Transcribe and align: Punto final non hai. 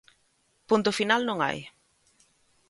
Punto 0.69 0.91
final 0.99 1.21
non 1.25 1.37
hai. 1.45 1.59